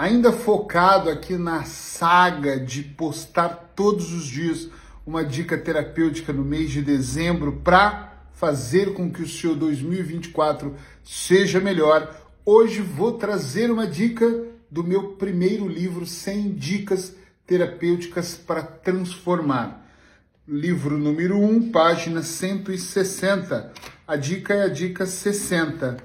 ainda 0.00 0.32
focado 0.32 1.10
aqui 1.10 1.36
na 1.36 1.64
saga 1.64 2.58
de 2.58 2.82
postar 2.82 3.72
todos 3.76 4.14
os 4.14 4.24
dias 4.24 4.66
uma 5.04 5.22
dica 5.22 5.58
terapêutica 5.58 6.32
no 6.32 6.42
mês 6.42 6.70
de 6.70 6.80
dezembro 6.80 7.60
para 7.62 8.14
fazer 8.32 8.94
com 8.94 9.12
que 9.12 9.20
o 9.20 9.28
seu 9.28 9.54
2024 9.54 10.74
seja 11.04 11.60
melhor. 11.60 12.16
Hoje 12.46 12.80
vou 12.80 13.12
trazer 13.18 13.70
uma 13.70 13.86
dica 13.86 14.46
do 14.70 14.82
meu 14.82 15.16
primeiro 15.16 15.68
livro 15.68 16.06
100 16.06 16.54
dicas 16.54 17.14
terapêuticas 17.46 18.34
para 18.34 18.62
transformar. 18.62 19.86
Livro 20.48 20.96
número 20.96 21.36
1, 21.38 21.70
página 21.70 22.22
160. 22.22 23.70
A 24.08 24.16
dica 24.16 24.54
é 24.54 24.62
a 24.62 24.68
dica 24.68 25.04
60. 25.04 25.98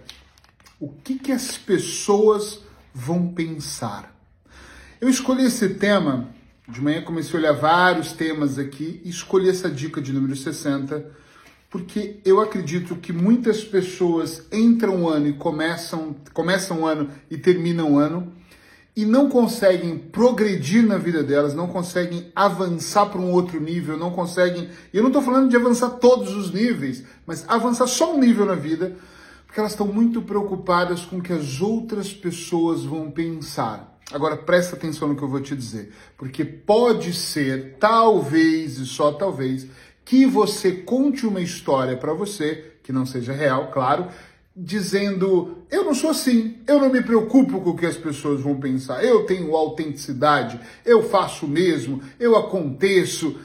O 0.82 0.89
que, 0.89 1.18
que 1.18 1.32
as 1.32 1.57
pessoas 1.57 2.64
vão 2.96 3.27
pensar. 3.27 4.16
Eu 5.02 5.09
escolhi 5.09 5.44
esse 5.44 5.67
tema, 5.72 6.30
de 6.66 6.81
manhã 6.81 7.02
comecei 7.02 7.36
a 7.36 7.40
olhar 7.41 7.52
vários 7.52 8.13
temas 8.13 8.58
aqui 8.58 9.02
e 9.03 9.09
escolhi 9.09 9.49
essa 9.49 9.70
dica 9.70 10.02
de 10.02 10.13
número 10.13 10.34
60, 10.34 11.05
porque 11.70 12.22
eu 12.23 12.39
acredito 12.39 12.95
que 12.95 13.12
muitas 13.12 13.66
pessoas 13.66 14.48
entram 14.50 15.03
o 15.03 15.09
ano 15.09 15.27
e 15.27 15.34
começam, 15.34 16.16
começam 16.31 16.84
o 16.84 16.88
ano 16.88 17.09
e 17.30 17.38
terminam 17.38 17.95
o 17.95 18.00
ano 18.00 18.31
e 18.95 19.03
não 19.03 19.27
conseguem 19.27 19.98
progredir 19.98 20.88
na 20.88 20.98
vida 20.98 21.22
delas, 21.22 21.53
não 21.53 21.67
conseguem 21.67 22.31
avançar 22.34 23.08
para 23.08 23.20
um 23.20 23.30
outro 23.30 23.59
nível, 23.59 23.98
não 23.98 24.12
conseguem. 24.12 24.70
E 24.94 24.95
eu 24.95 25.03
não 25.03 25.09
estou 25.09 25.22
falando 25.22 25.50
de 25.50 25.58
avançar 25.58 25.89
todos 25.89 26.34
os 26.34 26.53
níveis, 26.53 27.03
mas 27.27 27.44
avançar 27.50 27.88
só 27.88 28.16
um 28.16 28.20
nível 28.22 28.45
na 28.45 28.55
vida 28.55 28.95
porque 29.55 29.62
elas 29.62 29.72
estão 29.72 29.88
muito 29.88 30.22
preocupadas 30.22 31.05
com 31.05 31.20
o 31.20 31.22
que 31.22 31.32
as 31.32 31.62
outras 31.62 32.14
pessoas 32.14 32.84
vão 32.84 33.09
pensar. 33.09 33.98
Agora 34.12 34.36
presta 34.36 34.76
atenção 34.76 35.08
no 35.08 35.16
que 35.16 35.23
eu 35.23 35.30
vou 35.30 35.40
te 35.40 35.55
dizer, 35.55 35.94
porque 36.18 36.44
pode 36.44 37.14
ser, 37.14 37.78
talvez 37.80 38.78
e 38.80 38.86
só 38.86 39.14
talvez, 39.14 39.66
que 40.03 40.25
você 40.25 40.73
conte 40.73 41.25
uma 41.25 41.39
história 41.39 41.95
para 41.95 42.12
você, 42.12 42.73
que 42.84 42.92
não 42.92 43.06
seja 43.06 43.31
real, 43.31 43.72
claro, 43.72 44.09
dizendo: 44.53 45.59
eu 45.72 45.86
não 45.86 45.95
sou 45.95 46.09
assim, 46.09 46.58
eu 46.67 46.78
não 46.78 46.92
me 46.92 47.02
preocupo 47.02 47.62
com 47.62 47.69
o 47.69 47.78
que 47.78 47.86
as 47.86 47.95
pessoas 47.95 48.42
vão 48.42 48.59
pensar, 48.59 49.06
eu 49.06 49.25
tenho 49.25 49.56
autenticidade, 49.56 50.59
eu 50.86 51.02
faço 51.02 51.47
mesmo, 51.47 52.02
eu 52.19 52.36
aconteço 52.36 53.40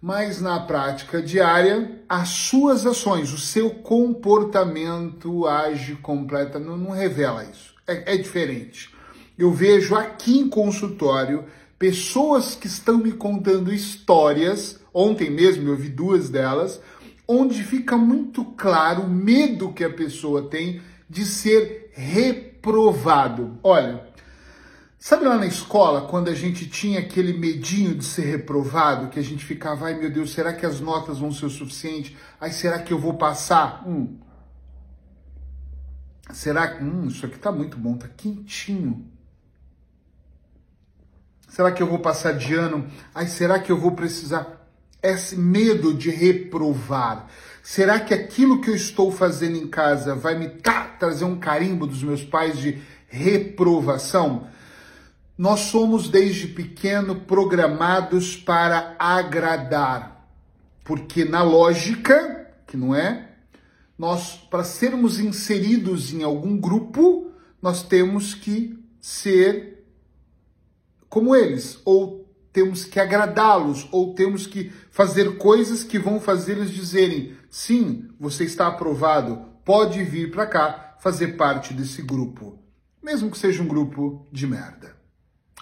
mas 0.00 0.40
na 0.40 0.60
prática 0.60 1.22
diária, 1.22 2.00
as 2.08 2.28
suas 2.28 2.86
ações, 2.86 3.32
o 3.32 3.38
seu 3.38 3.70
comportamento 3.70 5.46
age 5.46 5.96
completa, 5.96 6.58
não, 6.58 6.76
não 6.76 6.90
revela 6.90 7.44
isso. 7.44 7.74
É, 7.86 8.14
é 8.14 8.16
diferente. 8.16 8.94
Eu 9.38 9.52
vejo 9.52 9.94
aqui 9.94 10.38
em 10.38 10.48
consultório 10.48 11.44
pessoas 11.78 12.54
que 12.54 12.66
estão 12.66 12.98
me 12.98 13.12
contando 13.12 13.72
histórias, 13.72 14.80
ontem 14.92 15.30
mesmo 15.30 15.68
eu 15.68 15.76
vi 15.76 15.88
duas 15.88 16.30
delas, 16.30 16.80
onde 17.28 17.62
fica 17.62 17.96
muito 17.96 18.44
claro 18.44 19.02
o 19.02 19.10
medo 19.10 19.72
que 19.72 19.84
a 19.84 19.90
pessoa 19.90 20.48
tem 20.48 20.80
de 21.08 21.24
ser 21.24 21.90
reprovado. 21.92 23.58
Olha, 23.62 24.06
Sabe 24.98 25.24
lá 25.24 25.36
na 25.36 25.46
escola, 25.46 26.08
quando 26.08 26.28
a 26.28 26.34
gente 26.34 26.66
tinha 26.68 27.00
aquele 27.00 27.32
medinho 27.32 27.94
de 27.94 28.04
ser 28.04 28.24
reprovado, 28.24 29.08
que 29.08 29.18
a 29.18 29.22
gente 29.22 29.44
ficava, 29.44 29.86
ai 29.86 29.94
meu 29.94 30.10
Deus, 30.10 30.32
será 30.32 30.52
que 30.52 30.64
as 30.64 30.80
notas 30.80 31.18
vão 31.18 31.30
ser 31.30 31.46
o 31.46 31.50
suficiente? 31.50 32.16
Ai, 32.40 32.50
será 32.50 32.78
que 32.78 32.92
eu 32.92 32.98
vou 32.98 33.14
passar? 33.14 33.86
Hum. 33.86 34.18
Será 36.32 36.68
que. 36.68 36.82
Hum, 36.82 37.06
isso 37.06 37.24
aqui 37.24 37.38
tá 37.38 37.52
muito 37.52 37.76
bom, 37.78 37.96
tá 37.96 38.08
quentinho. 38.08 39.06
Será 41.48 41.70
que 41.70 41.82
eu 41.82 41.86
vou 41.86 42.00
passar 42.00 42.32
de 42.32 42.54
ano? 42.54 42.86
Ai, 43.14 43.26
será 43.26 43.58
que 43.58 43.70
eu 43.70 43.78
vou 43.78 43.92
precisar? 43.92 44.68
Esse 45.02 45.36
medo 45.36 45.94
de 45.94 46.10
reprovar. 46.10 47.28
Será 47.62 48.00
que 48.00 48.12
aquilo 48.12 48.60
que 48.60 48.70
eu 48.70 48.74
estou 48.74 49.12
fazendo 49.12 49.56
em 49.56 49.68
casa 49.68 50.14
vai 50.14 50.36
me 50.36 50.48
tá, 50.48 50.84
trazer 50.98 51.24
um 51.24 51.38
carimbo 51.38 51.86
dos 51.86 52.02
meus 52.02 52.24
pais 52.24 52.58
de 52.58 52.80
reprovação? 53.08 54.48
Nós 55.38 55.60
somos 55.60 56.08
desde 56.08 56.46
pequeno 56.46 57.14
programados 57.14 58.34
para 58.34 58.96
agradar, 58.98 60.26
porque 60.82 61.26
na 61.26 61.42
lógica, 61.42 62.54
que 62.66 62.74
não 62.74 62.94
é, 62.94 63.32
nós 63.98 64.36
para 64.50 64.64
sermos 64.64 65.20
inseridos 65.20 66.10
em 66.10 66.22
algum 66.22 66.58
grupo, 66.58 67.30
nós 67.60 67.82
temos 67.82 68.32
que 68.32 68.82
ser 68.98 69.84
como 71.06 71.36
eles, 71.36 71.82
ou 71.84 72.26
temos 72.50 72.86
que 72.86 72.98
agradá-los, 72.98 73.86
ou 73.92 74.14
temos 74.14 74.46
que 74.46 74.72
fazer 74.90 75.36
coisas 75.36 75.84
que 75.84 75.98
vão 75.98 76.18
fazer 76.18 76.52
eles 76.52 76.70
dizerem: 76.70 77.34
sim, 77.50 78.08
você 78.18 78.44
está 78.44 78.68
aprovado, 78.68 79.44
pode 79.66 80.02
vir 80.02 80.30
para 80.30 80.46
cá 80.46 80.96
fazer 80.98 81.36
parte 81.36 81.74
desse 81.74 82.00
grupo, 82.00 82.58
mesmo 83.02 83.30
que 83.30 83.36
seja 83.36 83.62
um 83.62 83.68
grupo 83.68 84.26
de 84.32 84.46
merda 84.46 84.95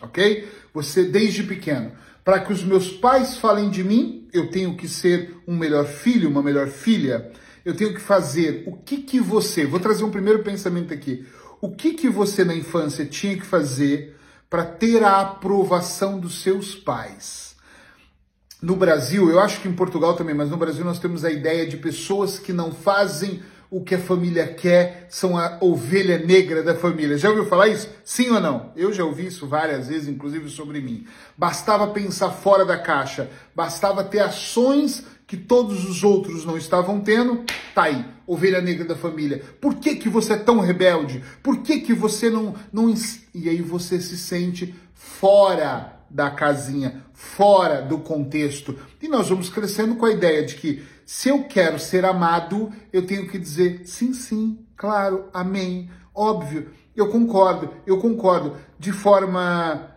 ok? 0.00 0.48
Você 0.72 1.04
desde 1.04 1.42
pequeno. 1.42 1.92
Para 2.24 2.40
que 2.40 2.52
os 2.52 2.64
meus 2.64 2.90
pais 2.90 3.36
falem 3.36 3.68
de 3.68 3.84
mim, 3.84 4.28
eu 4.32 4.50
tenho 4.50 4.76
que 4.76 4.88
ser 4.88 5.36
um 5.46 5.56
melhor 5.56 5.86
filho, 5.86 6.28
uma 6.28 6.42
melhor 6.42 6.68
filha. 6.68 7.30
Eu 7.64 7.74
tenho 7.76 7.94
que 7.94 8.00
fazer 8.00 8.64
o 8.66 8.76
que 8.76 8.98
que 8.98 9.20
você. 9.20 9.66
Vou 9.66 9.78
trazer 9.78 10.04
um 10.04 10.10
primeiro 10.10 10.42
pensamento 10.42 10.92
aqui. 10.92 11.26
O 11.60 11.74
que 11.74 11.92
que 11.94 12.08
você 12.08 12.44
na 12.44 12.54
infância 12.54 13.04
tinha 13.04 13.36
que 13.36 13.44
fazer 13.44 14.16
para 14.50 14.64
ter 14.64 15.02
a 15.02 15.20
aprovação 15.20 16.18
dos 16.18 16.42
seus 16.42 16.74
pais? 16.74 17.54
No 18.60 18.76
Brasil, 18.76 19.30
eu 19.30 19.40
acho 19.40 19.60
que 19.60 19.68
em 19.68 19.74
Portugal 19.74 20.14
também, 20.14 20.34
mas 20.34 20.48
no 20.48 20.56
Brasil 20.56 20.84
nós 20.84 20.98
temos 20.98 21.24
a 21.24 21.30
ideia 21.30 21.66
de 21.66 21.76
pessoas 21.76 22.38
que 22.38 22.52
não 22.52 22.72
fazem 22.72 23.42
o 23.74 23.80
que 23.80 23.96
a 23.96 23.98
família 23.98 24.46
quer, 24.46 25.08
são 25.08 25.36
a 25.36 25.58
ovelha 25.60 26.16
negra 26.16 26.62
da 26.62 26.76
família. 26.76 27.18
Já 27.18 27.28
ouviu 27.28 27.44
falar 27.44 27.66
isso? 27.66 27.90
Sim 28.04 28.30
ou 28.30 28.40
não? 28.40 28.70
Eu 28.76 28.92
já 28.92 29.04
ouvi 29.04 29.26
isso 29.26 29.48
várias 29.48 29.88
vezes, 29.88 30.06
inclusive 30.06 30.48
sobre 30.48 30.80
mim. 30.80 31.04
Bastava 31.36 31.88
pensar 31.88 32.30
fora 32.30 32.64
da 32.64 32.78
caixa, 32.78 33.28
bastava 33.52 34.04
ter 34.04 34.20
ações 34.20 35.04
que 35.26 35.36
todos 35.36 35.84
os 35.90 36.04
outros 36.04 36.44
não 36.44 36.56
estavam 36.56 37.00
tendo, 37.00 37.42
tá 37.74 37.84
aí, 37.84 38.04
ovelha 38.28 38.60
negra 38.60 38.84
da 38.84 38.94
família. 38.94 39.42
Por 39.60 39.74
que, 39.74 39.96
que 39.96 40.08
você 40.08 40.34
é 40.34 40.38
tão 40.38 40.60
rebelde? 40.60 41.24
Por 41.42 41.58
que, 41.58 41.80
que 41.80 41.92
você 41.92 42.30
não, 42.30 42.54
não. 42.72 42.94
E 43.34 43.48
aí 43.48 43.60
você 43.60 44.00
se 44.00 44.16
sente 44.16 44.72
fora 44.94 45.98
da 46.08 46.30
casinha, 46.30 47.04
fora 47.12 47.82
do 47.82 47.98
contexto. 47.98 48.78
E 49.02 49.08
nós 49.08 49.28
vamos 49.28 49.48
crescendo 49.48 49.96
com 49.96 50.06
a 50.06 50.12
ideia 50.12 50.44
de 50.44 50.54
que 50.54 50.93
se 51.06 51.28
eu 51.28 51.44
quero 51.44 51.78
ser 51.78 52.04
amado, 52.04 52.72
eu 52.92 53.06
tenho 53.06 53.28
que 53.28 53.38
dizer 53.38 53.82
sim, 53.86 54.12
sim, 54.12 54.66
claro, 54.76 55.28
amém, 55.32 55.90
óbvio, 56.14 56.70
eu 56.96 57.08
concordo, 57.08 57.70
eu 57.86 57.98
concordo, 57.98 58.56
de 58.78 58.92
forma 58.92 59.90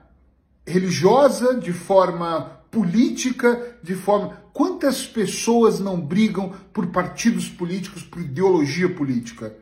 religiosa, 0.66 1.56
de 1.56 1.72
forma 1.72 2.58
política, 2.70 3.78
de 3.82 3.96
forma. 3.96 4.42
Quantas 4.52 5.06
pessoas 5.06 5.80
não 5.80 6.02
brigam 6.02 6.54
por 6.74 6.88
partidos 6.88 7.48
políticos, 7.48 8.04
por 8.04 8.22
ideologia 8.22 8.94
política? 8.94 9.56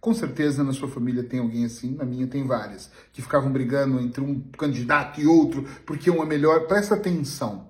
Com 0.00 0.12
certeza 0.12 0.62
na 0.62 0.72
sua 0.72 0.88
família 0.88 1.22
tem 1.22 1.40
alguém 1.40 1.64
assim, 1.64 1.94
na 1.94 2.04
minha 2.04 2.26
tem 2.26 2.46
várias, 2.46 2.90
que 3.12 3.22
ficavam 3.22 3.50
brigando 3.50 4.00
entre 4.00 4.20
um 4.22 4.40
candidato 4.56 5.20
e 5.20 5.26
outro 5.26 5.64
porque 5.86 6.10
um 6.10 6.22
é 6.22 6.26
melhor. 6.26 6.66
Presta 6.66 6.94
atenção. 6.94 7.67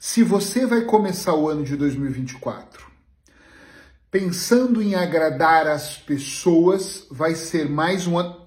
Se 0.00 0.22
você 0.22 0.64
vai 0.64 0.82
começar 0.82 1.34
o 1.34 1.48
ano 1.48 1.64
de 1.64 1.74
2024 1.74 2.86
pensando 4.12 4.80
em 4.80 4.94
agradar 4.94 5.66
as 5.66 5.96
pessoas, 5.96 7.04
vai 7.10 7.34
ser 7.34 7.68
mais 7.68 8.06
um 8.06 8.16
ano, 8.16 8.46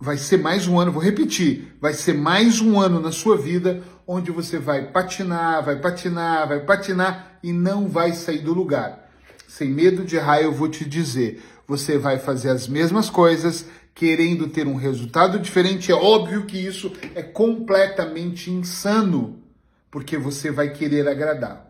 vai 0.00 0.18
ser 0.18 0.38
mais 0.38 0.66
um 0.66 0.76
ano, 0.76 0.90
vou 0.90 1.00
repetir, 1.00 1.72
vai 1.80 1.94
ser 1.94 2.14
mais 2.14 2.60
um 2.60 2.80
ano 2.80 2.98
na 2.98 3.12
sua 3.12 3.36
vida 3.36 3.80
onde 4.08 4.32
você 4.32 4.58
vai 4.58 4.90
patinar, 4.90 5.64
vai 5.64 5.76
patinar, 5.76 6.48
vai 6.48 6.60
patinar 6.64 7.38
e 7.44 7.52
não 7.52 7.88
vai 7.88 8.12
sair 8.12 8.40
do 8.40 8.52
lugar. 8.52 9.08
Sem 9.46 9.70
medo 9.70 10.04
de 10.04 10.16
errar, 10.16 10.42
eu 10.42 10.52
vou 10.52 10.68
te 10.68 10.84
dizer, 10.84 11.40
você 11.64 11.96
vai 11.96 12.18
fazer 12.18 12.50
as 12.50 12.66
mesmas 12.66 13.08
coisas, 13.08 13.66
querendo 13.94 14.48
ter 14.48 14.66
um 14.66 14.74
resultado 14.74 15.38
diferente. 15.38 15.92
É 15.92 15.94
óbvio 15.94 16.44
que 16.44 16.58
isso 16.58 16.92
é 17.14 17.22
completamente 17.22 18.50
insano 18.50 19.47
porque 19.90 20.16
você 20.16 20.50
vai 20.50 20.70
querer 20.70 21.08
agradar. 21.08 21.66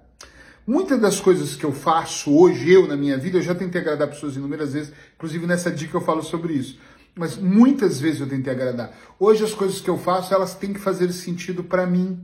Muitas 0.66 1.00
das 1.00 1.18
coisas 1.18 1.56
que 1.56 1.64
eu 1.64 1.72
faço 1.72 2.30
hoje, 2.30 2.70
eu 2.70 2.86
na 2.86 2.96
minha 2.96 3.16
vida, 3.16 3.38
eu 3.38 3.42
já 3.42 3.54
tentei 3.54 3.80
agradar 3.80 4.08
pessoas 4.08 4.36
inúmeras 4.36 4.74
vezes, 4.74 4.92
inclusive 5.16 5.46
nessa 5.46 5.70
dica 5.70 5.96
eu 5.96 6.00
falo 6.00 6.22
sobre 6.22 6.52
isso. 6.52 6.78
Mas 7.14 7.36
muitas 7.36 7.98
vezes 7.98 8.20
eu 8.20 8.28
tentei 8.28 8.52
agradar. 8.52 8.92
Hoje 9.18 9.42
as 9.42 9.54
coisas 9.54 9.80
que 9.80 9.88
eu 9.88 9.96
faço, 9.96 10.32
elas 10.34 10.54
têm 10.54 10.72
que 10.72 10.78
fazer 10.78 11.10
sentido 11.12 11.64
para 11.64 11.86
mim. 11.86 12.20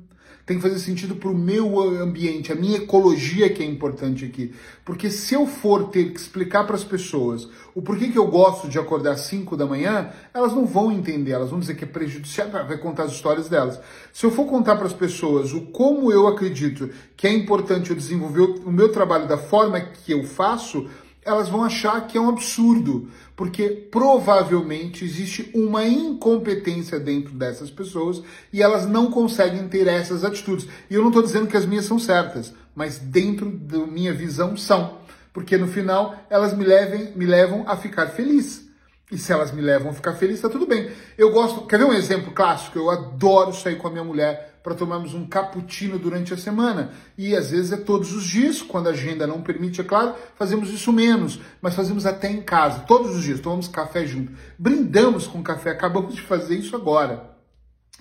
Tem 0.47 0.57
que 0.57 0.63
fazer 0.63 0.79
sentido 0.79 1.17
para 1.17 1.31
o 1.31 1.35
meu 1.35 1.81
ambiente, 2.03 2.53
a 2.53 2.55
minha 2.55 2.77
ecologia 2.77 3.49
que 3.49 3.63
é 3.63 3.67
importante 3.67 4.25
aqui. 4.25 4.53
Porque 4.85 5.11
se 5.11 5.35
eu 5.35 5.47
for 5.47 5.89
ter 5.89 6.13
que 6.13 6.21
explicar 6.21 6.65
para 6.65 6.77
as 6.77 6.85
pessoas 6.85 7.49
o 7.75 7.81
porquê 7.81 8.09
que 8.09 8.19
eu 8.19 8.27
gosto 8.27 8.69
de 8.69 8.79
acordar 8.79 9.13
às 9.13 9.23
5 9.23 9.57
da 9.57 9.67
manhã, 9.67 10.11
elas 10.35 10.53
não 10.53 10.67
vão 10.67 10.93
entender, 10.93 11.33
elas 11.33 11.51
vão 11.51 11.59
dizer 11.59 11.75
que 11.75 11.85
é 11.85 11.87
prejudicial, 11.87 12.51
vai 12.51 12.77
contar 12.77 13.05
as 13.05 13.13
histórias 13.13 13.49
delas. 13.49 13.81
Se 14.13 14.27
eu 14.27 14.31
for 14.31 14.47
contar 14.47 14.77
para 14.77 14.87
as 14.87 14.93
pessoas 14.93 15.53
o 15.53 15.63
como 15.63 16.13
eu 16.13 16.27
acredito 16.27 16.91
que 17.17 17.27
é 17.27 17.33
importante 17.33 17.91
eu 17.91 17.97
desenvolver 17.97 18.43
o 18.43 18.71
meu 18.71 18.93
trabalho 18.93 19.27
da 19.27 19.39
forma 19.39 19.81
que 19.81 20.13
eu 20.13 20.25
faço, 20.25 20.89
elas 21.25 21.49
vão 21.49 21.65
achar 21.65 22.07
que 22.07 22.19
é 22.19 22.21
um 22.21 22.29
absurdo, 22.29 23.09
porque 23.35 23.69
provavelmente 23.69 25.05
existe 25.05 25.51
uma 25.55 25.85
incompetência 25.85 27.01
dentro 27.01 27.33
dessas 27.33 27.71
pessoas 27.71 28.23
e 28.53 28.63
elas 28.63 28.87
não 28.87 29.11
conseguem 29.11 29.67
ter 29.69 29.87
essas 29.87 30.25
atitudes. 30.25 30.69
E 30.91 30.95
eu 30.95 31.01
não 31.01 31.09
estou 31.09 31.23
dizendo 31.23 31.47
que 31.47 31.57
as 31.57 31.67
minhas 31.67 31.87
são 31.87 31.99
certas, 31.99 32.53
mas 32.75 32.99
dentro 32.99 33.51
da 33.51 33.79
minha 33.79 34.13
visão 34.13 34.57
são, 34.57 34.99
porque 35.33 35.57
no 35.57 35.67
final 35.67 36.15
elas 36.29 36.57
me, 36.57 36.65
levem, 36.65 37.13
me 37.17 37.27
levam 37.27 37.65
a 37.67 37.77
ficar 37.77 38.09
feliz. 38.09 38.65
E 39.13 39.19
se 39.19 39.33
elas 39.33 39.53
me 39.53 39.61
levam 39.61 39.91
a 39.91 39.95
ficar 39.95 40.15
feliz, 40.15 40.37
está 40.37 40.49
tudo 40.49 40.67
bem. 40.67 40.91
Eu 41.17 41.31
gosto. 41.31 41.67
Quer 41.67 41.79
ver 41.79 41.85
um 41.85 41.93
exemplo 41.93 42.33
clássico? 42.33 42.79
Eu 42.79 42.91
adoro 42.91 43.53
sair 43.53 43.77
com 43.77 43.87
a 43.87 43.91
minha 43.91 44.03
mulher 44.03 44.54
para 44.65 44.75
tomarmos 44.75 45.13
um 45.13 45.27
cappuccino 45.27 45.99
durante 45.99 46.33
a 46.33 46.39
semana. 46.39 46.93
E 47.19 47.37
às 47.37 47.51
vezes 47.51 47.71
é 47.71 47.77
todos 47.77 48.15
os 48.15 48.25
dias, 48.25 48.63
quando 48.63 48.87
a 48.87 48.93
agenda 48.93 49.27
não 49.27 49.43
permite, 49.43 49.83
é 49.83 49.85
claro, 49.85 50.15
fazemos 50.37 50.71
isso 50.71 50.91
menos, 50.91 51.39
mas 51.61 51.75
fazemos 51.75 52.07
até 52.07 52.31
em 52.31 52.41
casa, 52.41 52.81
todos 52.81 53.15
os 53.15 53.23
dias, 53.23 53.41
tomamos 53.41 53.69
café 53.69 54.07
junto. 54.07 54.33
Brindamos 54.59 55.27
com 55.27 55.43
café, 55.43 55.71
acabamos 55.71 56.15
de 56.17 56.23
fazer 56.23 56.57
isso 56.57 56.75
agora. 56.75 57.31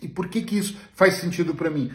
E 0.02 0.08
por 0.08 0.30
que, 0.30 0.42
que 0.42 0.58
isso 0.58 0.78
faz 0.94 1.16
sentido 1.16 1.54
para 1.54 1.70
mim? 1.70 1.92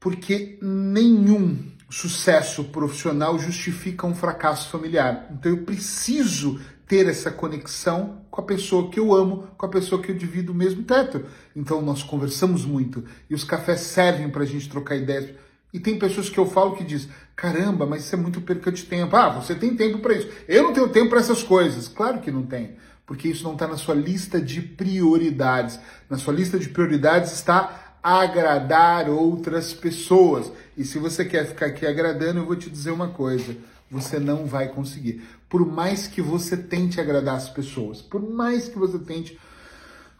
Porque 0.00 0.58
nenhum 0.62 1.58
sucesso 1.90 2.64
profissional 2.64 3.38
justifica 3.38 4.06
um 4.06 4.14
fracasso 4.14 4.70
familiar. 4.70 5.28
Então 5.30 5.52
eu 5.52 5.64
preciso 5.64 6.58
ter 6.92 7.08
essa 7.08 7.30
conexão 7.30 8.18
com 8.30 8.42
a 8.42 8.44
pessoa 8.44 8.90
que 8.90 9.00
eu 9.00 9.14
amo, 9.14 9.48
com 9.56 9.64
a 9.64 9.68
pessoa 9.70 10.02
que 10.02 10.10
eu 10.10 10.14
divido 10.14 10.52
o 10.52 10.54
mesmo 10.54 10.82
teto. 10.82 11.24
Então 11.56 11.80
nós 11.80 12.02
conversamos 12.02 12.66
muito 12.66 13.02
e 13.30 13.34
os 13.34 13.44
cafés 13.44 13.80
servem 13.80 14.28
para 14.28 14.42
a 14.42 14.46
gente 14.46 14.68
trocar 14.68 14.96
ideias. 14.96 15.30
E 15.72 15.80
tem 15.80 15.98
pessoas 15.98 16.28
que 16.28 16.36
eu 16.36 16.44
falo 16.44 16.76
que 16.76 16.84
diz: 16.84 17.08
caramba, 17.34 17.86
mas 17.86 18.04
isso 18.04 18.14
é 18.14 18.18
muito 18.18 18.42
perca 18.42 18.70
de 18.70 18.82
tempo. 18.82 19.16
Ah, 19.16 19.30
você 19.30 19.54
tem 19.54 19.74
tempo 19.74 20.00
para 20.00 20.12
isso. 20.12 20.28
Eu 20.46 20.64
não 20.64 20.74
tenho 20.74 20.90
tempo 20.90 21.08
para 21.08 21.20
essas 21.20 21.42
coisas. 21.42 21.88
Claro 21.88 22.20
que 22.20 22.30
não 22.30 22.42
tem, 22.42 22.76
porque 23.06 23.26
isso 23.26 23.42
não 23.42 23.54
está 23.54 23.66
na 23.66 23.78
sua 23.78 23.94
lista 23.94 24.38
de 24.38 24.60
prioridades. 24.60 25.80
Na 26.10 26.18
sua 26.18 26.34
lista 26.34 26.58
de 26.58 26.68
prioridades 26.68 27.32
está 27.32 27.96
agradar 28.02 29.08
outras 29.08 29.72
pessoas. 29.72 30.52
E 30.76 30.84
se 30.84 30.98
você 30.98 31.24
quer 31.24 31.46
ficar 31.46 31.66
aqui 31.66 31.86
agradando, 31.86 32.40
eu 32.40 32.44
vou 32.44 32.56
te 32.56 32.68
dizer 32.68 32.90
uma 32.90 33.08
coisa 33.08 33.56
você 33.92 34.18
não 34.18 34.46
vai 34.46 34.68
conseguir. 34.68 35.22
Por 35.50 35.66
mais 35.66 36.06
que 36.06 36.22
você 36.22 36.56
tente 36.56 36.98
agradar 36.98 37.36
as 37.36 37.50
pessoas, 37.50 38.00
por 38.00 38.22
mais 38.22 38.66
que 38.66 38.78
você 38.78 38.98
tente, 38.98 39.38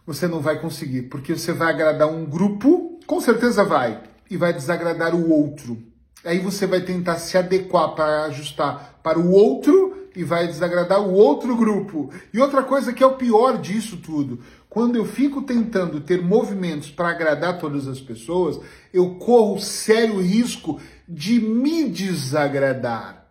você 0.05 0.27
não 0.27 0.39
vai 0.39 0.61
conseguir, 0.61 1.03
porque 1.03 1.35
você 1.35 1.51
vai 1.51 1.73
agradar 1.73 2.07
um 2.07 2.23
grupo, 2.23 2.99
com 3.07 3.19
certeza 3.19 3.63
vai, 3.63 4.03
e 4.29 4.37
vai 4.37 4.53
desagradar 4.53 5.15
o 5.15 5.31
outro. 5.31 5.81
Aí 6.23 6.37
você 6.37 6.67
vai 6.67 6.81
tentar 6.81 7.15
se 7.15 7.35
adequar 7.35 7.95
para 7.95 8.25
ajustar 8.25 8.99
para 9.01 9.17
o 9.17 9.31
outro 9.31 10.07
e 10.15 10.23
vai 10.23 10.45
desagradar 10.45 11.01
o 11.01 11.11
outro 11.11 11.57
grupo. 11.57 12.11
E 12.31 12.39
outra 12.39 12.61
coisa 12.61 12.93
que 12.93 13.03
é 13.03 13.07
o 13.07 13.15
pior 13.15 13.57
disso 13.57 13.97
tudo, 13.97 14.39
quando 14.69 14.95
eu 14.97 15.05
fico 15.05 15.41
tentando 15.41 15.99
ter 15.99 16.21
movimentos 16.21 16.91
para 16.91 17.09
agradar 17.09 17.57
todas 17.57 17.87
as 17.87 17.99
pessoas, 17.99 18.59
eu 18.93 19.15
corro 19.15 19.59
sério 19.59 20.21
risco 20.21 20.79
de 21.09 21.39
me 21.39 21.89
desagradar. 21.89 23.22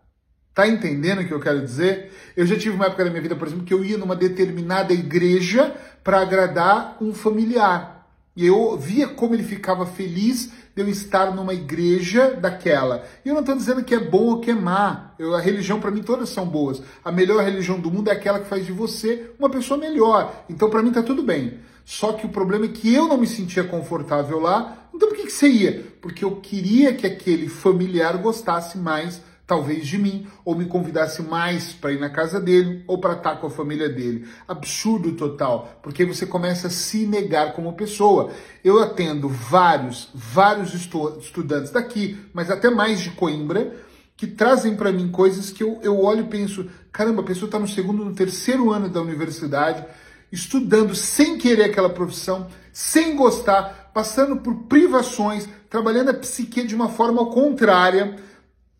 Tá 0.55 0.69
entendendo 0.69 1.23
o 1.23 1.27
que 1.27 1.33
eu 1.33 1.41
quero 1.41 1.61
dizer? 1.63 2.13
Eu 2.37 2.47
já 2.47 2.57
tive 2.59 2.75
uma 2.77 2.87
época 2.87 3.05
da 3.05 3.11
minha 3.11 3.23
vida, 3.23 3.35
por 3.35 3.49
exemplo, 3.49 3.65
que 3.65 3.73
eu 3.73 3.83
ia 3.85 3.97
numa 3.97 4.15
determinada 4.15 4.93
igreja 4.93 5.75
para 6.05 6.21
agradar 6.21 6.99
um 7.01 7.15
familiar. 7.15 8.07
E 8.37 8.47
eu 8.47 8.77
via 8.79 9.09
como 9.09 9.35
ele 9.35 9.43
ficava 9.43 9.87
feliz 9.87 10.53
de 10.75 10.83
eu 10.83 10.89
estar 10.89 11.35
numa 11.35 11.55
igreja 11.55 12.35
daquela. 12.35 13.05
E 13.25 13.29
eu 13.29 13.35
não 13.35 13.41
estou 13.41 13.57
dizendo 13.57 13.85
que 13.85 13.95
é 13.95 14.01
bom 14.01 14.25
ou 14.25 14.41
que 14.41 14.51
é 14.51 14.55
má. 14.55 15.15
Eu, 15.19 15.35
a 15.35 15.41
religião, 15.41 15.81
para 15.81 15.91
mim, 15.91 16.03
todas 16.03 16.31
são 16.31 16.47
boas. 16.47 16.83
A 17.05 17.13
melhor 17.13 17.43
religião 17.43 17.79
do 17.79 17.91
mundo 17.91 18.09
é 18.09 18.13
aquela 18.13 18.41
que 18.41 18.49
faz 18.49 18.65
de 18.65 18.73
você 18.73 19.31
uma 19.39 19.51
pessoa 19.51 19.79
melhor. 19.79 20.45
Então, 20.49 20.69
para 20.69 20.83
mim, 20.83 20.93
tá 20.93 21.03
tudo 21.03 21.23
bem. 21.23 21.61
Só 21.85 22.13
que 22.13 22.27
o 22.27 22.31
problema 22.31 22.67
é 22.67 22.69
que 22.69 22.93
eu 22.93 23.09
não 23.09 23.19
me 23.19 23.27
sentia 23.27 23.65
confortável 23.65 24.39
lá. 24.39 24.89
Então, 24.95 25.09
por 25.09 25.17
que, 25.17 25.25
que 25.25 25.33
você 25.33 25.49
ia? 25.49 25.85
Porque 26.01 26.25
eu 26.25 26.37
queria 26.37 26.95
que 26.95 27.07
aquele 27.07 27.49
familiar 27.49 28.17
gostasse 28.19 28.79
mais 28.79 29.21
talvez 29.47 29.87
de 29.87 29.99
mim, 29.99 30.27
ou 30.45 30.55
me 30.55 30.67
convidasse 30.67 31.23
mais 31.23 31.73
para 31.73 31.93
ir 31.93 32.01
na 32.01 32.09
casa 32.09 32.41
dele 32.41 32.85
ou 32.87 32.99
para 32.99 33.15
estar 33.15 33.37
com 33.37 33.47
a 33.47 33.51
família 33.51 33.89
dele. 33.89 34.27
Absurdo 34.47 35.13
total, 35.13 35.79
porque 35.83 36.05
você 36.05 36.25
começa 36.25 36.69
a 36.69 36.71
se 36.71 37.07
negar 37.07 37.53
como 37.53 37.75
pessoa. 37.75 38.31
Eu 38.65 38.81
atendo 38.81 39.29
vários, 39.29 40.09
vários 40.15 40.75
estu 40.75 41.19
estudantes 41.19 41.71
daqui, 41.71 42.19
mas 42.33 42.51
até 42.51 42.71
mais 42.71 43.01
de 43.01 43.11
Coimbra, 43.11 43.75
que 44.17 44.27
trazem 44.27 44.77
para 44.77 44.93
mim 44.93 45.11
coisas 45.11 45.51
que 45.51 45.63
eu, 45.63 45.81
eu 45.83 46.01
olho 46.01 46.21
e 46.21 46.29
penso: 46.29 46.69
caramba, 46.93 47.23
a 47.23 47.25
pessoa 47.25 47.49
está 47.49 47.59
no 47.59 47.69
segundo, 47.69 48.05
no 48.05 48.15
terceiro 48.15 48.71
ano 48.71 48.89
da 48.89 49.03
universidade, 49.03 49.85
estudando 50.31 50.95
sem 50.95 51.37
querer 51.37 51.65
aquela 51.65 51.91
profissão, 51.91 52.47
sem 52.73 53.17
gostar, 53.17 53.91
passando 53.93 54.37
por 54.37 54.55
privações, 54.65 55.49
trabalhando 55.69 56.11
a 56.11 56.15
psique 56.15 56.65
de 56.65 56.75
uma 56.75 56.89
forma 56.89 57.27
contrária 57.27 58.17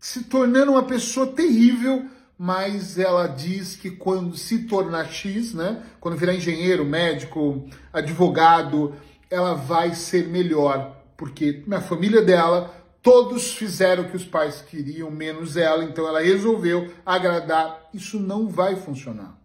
se 0.03 0.25
tornando 0.25 0.73
uma 0.73 0.83
pessoa 0.83 1.27
terrível, 1.27 2.05
mas 2.37 2.99
ela 2.99 3.25
diz 3.25 3.77
que 3.77 3.89
quando 3.89 4.35
se 4.35 4.63
tornar 4.63 5.05
X, 5.05 5.53
né, 5.53 5.81
quando 5.97 6.17
virar 6.17 6.33
engenheiro, 6.33 6.83
médico, 6.83 7.69
advogado, 7.93 8.93
ela 9.29 9.53
vai 9.53 9.95
ser 9.95 10.27
melhor, 10.27 11.01
porque 11.15 11.63
na 11.65 11.79
família 11.79 12.21
dela 12.21 12.75
todos 13.01 13.53
fizeram 13.53 14.03
o 14.03 14.09
que 14.09 14.17
os 14.17 14.25
pais 14.25 14.61
queriam, 14.61 15.09
menos 15.09 15.55
ela, 15.55 15.85
então 15.85 16.05
ela 16.05 16.19
resolveu 16.19 16.91
agradar. 17.05 17.89
Isso 17.93 18.19
não 18.19 18.49
vai 18.49 18.75
funcionar. 18.75 19.39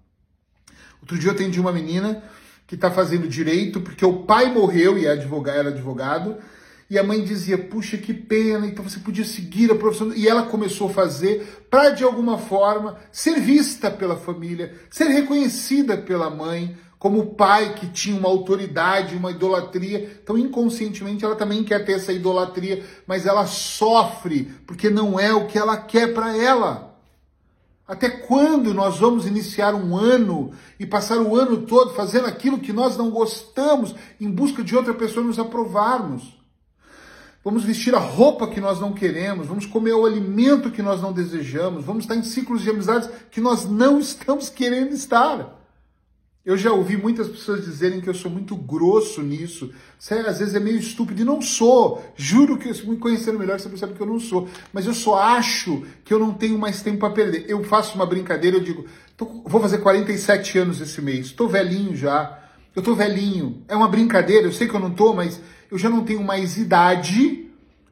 Outro 1.01 1.17
dia 1.17 1.31
eu 1.31 1.35
atendi 1.35 1.61
uma 1.61 1.73
menina 1.73 2.21
que 2.67 2.75
está 2.75 2.91
fazendo 2.91 3.29
direito 3.29 3.81
porque 3.81 4.05
o 4.05 4.25
pai 4.25 4.53
morreu 4.53 4.99
e 4.99 5.07
é 5.07 5.13
advogado, 5.13 5.57
era 5.57 5.69
advogado, 5.69 6.37
e 6.91 6.99
a 6.99 7.03
mãe 7.03 7.23
dizia: 7.23 7.59
Puxa, 7.59 7.99
que 7.99 8.15
pena, 8.15 8.67
então 8.67 8.83
você 8.83 8.99
podia 8.99 9.25
seguir 9.25 9.71
a 9.71 9.75
profissão. 9.75 10.13
E 10.15 10.27
ela 10.27 10.45
começou 10.45 10.89
a 10.89 10.93
fazer 10.93 11.67
para, 11.71 11.91
de 11.91 12.03
alguma 12.03 12.39
forma, 12.39 12.99
ser 13.13 13.41
vista 13.41 13.91
pela 13.91 14.17
família, 14.17 14.75
ser 14.91 15.09
reconhecida 15.09 15.99
pela 15.99 16.31
mãe, 16.31 16.77
como 16.99 17.35
pai 17.35 17.75
que 17.75 17.87
tinha 17.89 18.19
uma 18.19 18.29
autoridade, 18.29 19.17
uma 19.17 19.31
idolatria. 19.31 20.19
Então, 20.23 20.39
inconscientemente, 20.39 21.25
ela 21.25 21.37
também 21.37 21.63
quer 21.63 21.85
ter 21.85 21.93
essa 21.93 22.13
idolatria, 22.13 22.83
mas 23.07 23.27
ela 23.27 23.47
sofre 23.47 24.51
porque 24.67 24.89
não 24.89 25.21
é 25.21 25.33
o 25.33 25.47
que 25.47 25.59
ela 25.59 25.77
quer 25.77 26.15
para 26.15 26.35
ela. 26.37 26.89
Até 27.87 28.09
quando 28.09 28.75
nós 28.75 28.99
vamos 28.99 29.27
iniciar 29.27 29.75
um 29.75 29.97
ano 29.97 30.53
e 30.79 30.87
passar 30.87 31.19
o 31.19 31.37
ano 31.37 31.67
todo 31.67 31.95
fazendo 31.95 32.27
aquilo 32.27 32.59
que 32.59 32.73
nós 32.73 32.97
não 32.97 33.11
gostamos 33.11 33.95
em 34.21 34.31
busca 34.31 34.63
de 34.63 34.77
outra 34.77 34.93
pessoa 34.93 35.25
nos 35.25 35.39
aprovarmos? 35.39 36.38
Vamos 37.49 37.65
vestir 37.65 37.95
a 37.95 37.99
roupa 37.99 38.47
que 38.47 38.61
nós 38.61 38.79
não 38.79 38.93
queremos, 38.93 39.47
vamos 39.47 39.65
comer 39.65 39.95
o 39.95 40.05
alimento 40.05 40.71
que 40.71 40.83
nós 40.83 41.01
não 41.01 41.15
desejamos, 41.15 41.83
vamos 41.83 42.05
estar 42.05 42.15
em 42.15 42.23
ciclos 42.23 42.61
de 42.61 42.69
amizades 42.69 43.09
que 43.31 43.41
nós 43.41 43.65
não 43.65 43.99
estamos 43.99 44.51
querendo 44.51 44.93
estar. 44.93 45.57
Eu 46.45 46.59
já 46.59 46.71
ouvi 46.73 46.99
muitas 46.99 47.27
pessoas 47.27 47.65
dizerem 47.65 48.03
que 48.03 48.09
eu 48.09 48.13
sou 48.13 48.31
muito 48.31 48.55
grosso 48.55 49.23
nisso. 49.23 49.73
Sério, 49.99 50.29
às 50.29 50.41
vezes 50.41 50.55
é 50.55 50.61
meio 50.61 50.77
estúpido 50.79 51.23
e 51.23 51.25
não 51.25 51.41
sou. 51.41 52.05
Juro 52.15 52.59
que 52.59 52.69
me 52.87 52.99
conhecendo 52.99 53.39
melhor 53.39 53.59
você 53.59 53.69
percebe 53.71 53.95
que 53.95 54.01
eu 54.03 54.07
não 54.07 54.21
sou. 54.21 54.47
Mas 54.71 54.85
eu 54.85 54.93
só 54.93 55.19
acho 55.19 55.87
que 56.05 56.13
eu 56.13 56.19
não 56.19 56.35
tenho 56.35 56.59
mais 56.59 56.83
tempo 56.83 56.99
para 56.99 57.15
perder. 57.15 57.47
Eu 57.49 57.65
faço 57.65 57.95
uma 57.95 58.05
brincadeira, 58.05 58.59
eu 58.59 58.63
digo, 58.63 58.85
tô, 59.17 59.25
vou 59.47 59.61
fazer 59.61 59.79
47 59.79 60.59
anos 60.59 60.83
esse 60.83 61.01
mês, 61.01 61.27
estou 61.27 61.49
velhinho 61.49 61.97
já. 61.97 62.43
Eu 62.77 62.81
estou 62.81 62.95
velhinho. 62.95 63.63
É 63.67 63.75
uma 63.75 63.89
brincadeira, 63.89 64.47
eu 64.47 64.53
sei 64.53 64.69
que 64.69 64.75
eu 64.75 64.81
não 64.81 64.91
estou, 64.91 65.15
mas 65.15 65.41
eu 65.71 65.79
já 65.79 65.89
não 65.89 66.05
tenho 66.05 66.23
mais 66.23 66.57
idade 66.57 67.48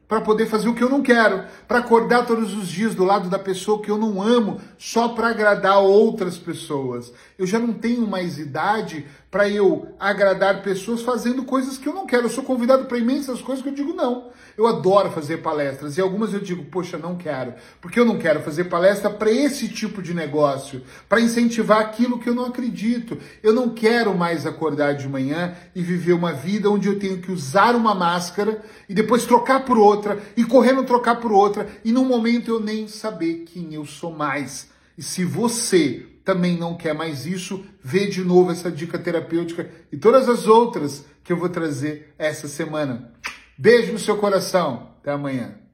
para 0.07 0.21
poder 0.21 0.45
fazer 0.45 0.69
o 0.69 0.73
que 0.73 0.83
eu 0.83 0.89
não 0.89 1.01
quero, 1.01 1.43
para 1.67 1.79
acordar 1.79 2.25
todos 2.25 2.53
os 2.53 2.67
dias 2.67 2.95
do 2.95 3.03
lado 3.03 3.29
da 3.29 3.37
pessoa 3.37 3.81
que 3.81 3.91
eu 3.91 3.97
não 3.97 4.21
amo, 4.21 4.61
só 4.77 5.09
para 5.09 5.29
agradar 5.29 5.79
outras 5.79 6.37
pessoas. 6.37 7.11
Eu 7.37 7.45
já 7.45 7.59
não 7.59 7.73
tenho 7.73 8.07
mais 8.07 8.37
idade 8.37 9.05
para 9.29 9.49
eu 9.49 9.89
agradar 9.99 10.63
pessoas 10.63 11.01
fazendo 11.01 11.43
coisas 11.43 11.77
que 11.77 11.87
eu 11.87 11.93
não 11.93 12.07
quero. 12.07 12.25
Eu 12.25 12.29
sou 12.29 12.43
convidado 12.43 12.85
para 12.85 12.97
imensas 12.97 13.41
coisas 13.41 13.61
que 13.61 13.69
eu 13.69 13.73
digo 13.73 13.93
não. 13.93 14.29
Eu 14.57 14.65
adoro 14.65 15.11
fazer 15.11 15.37
palestras 15.37 15.97
e 15.97 16.01
algumas 16.01 16.33
eu 16.33 16.39
digo, 16.39 16.63
poxa, 16.65 16.97
não 16.97 17.15
quero, 17.15 17.53
porque 17.79 17.99
eu 17.99 18.05
não 18.05 18.17
quero 18.17 18.41
fazer 18.41 18.63
palestra 18.63 19.07
para 19.07 19.29
esse 19.29 19.67
tipo 19.67 20.01
de 20.01 20.15
negócio, 20.15 20.81
para 21.07 21.21
incentivar 21.21 21.79
aquilo 21.79 22.17
que 22.17 22.27
eu 22.27 22.33
não 22.33 22.45
acredito. 22.45 23.19
Eu 23.43 23.53
não 23.53 23.69
quero 23.69 24.17
mais 24.17 24.47
acordar 24.47 24.93
de 24.93 25.07
manhã 25.07 25.53
e 25.75 25.83
viver 25.83 26.13
uma 26.13 26.33
vida 26.33 26.71
onde 26.71 26.87
eu 26.87 26.97
tenho 26.97 27.19
que 27.19 27.31
usar 27.31 27.75
uma 27.75 27.93
máscara 27.93 28.63
e 28.89 28.95
depois 28.95 29.25
trocar 29.25 29.63
por 29.63 29.77
outra 29.77 29.96
outra 29.97 30.21
e 30.37 30.43
correndo 30.43 30.83
trocar 30.83 31.15
por 31.15 31.31
outra 31.31 31.67
e 31.83 31.91
num 31.91 32.05
momento 32.05 32.49
eu 32.49 32.59
nem 32.59 32.87
saber 32.87 33.43
quem 33.45 33.73
eu 33.73 33.85
sou 33.85 34.11
mais. 34.11 34.69
E 34.97 35.03
se 35.03 35.25
você 35.25 36.05
também 36.23 36.57
não 36.57 36.75
quer 36.75 36.93
mais 36.93 37.25
isso, 37.25 37.63
vê 37.83 38.07
de 38.07 38.23
novo 38.23 38.51
essa 38.51 38.71
dica 38.71 38.97
terapêutica 38.97 39.69
e 39.91 39.97
todas 39.97 40.27
as 40.27 40.47
outras 40.47 41.05
que 41.23 41.31
eu 41.31 41.37
vou 41.37 41.49
trazer 41.49 42.13
essa 42.17 42.47
semana. 42.47 43.13
Beijo 43.57 43.91
no 43.91 43.99
seu 43.99 44.17
coração. 44.17 44.95
Até 44.99 45.11
amanhã. 45.11 45.57